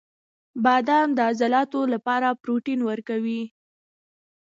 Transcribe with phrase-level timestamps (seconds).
[0.63, 3.41] •بادام د عضلاتو لپاره پروټین ورکوي.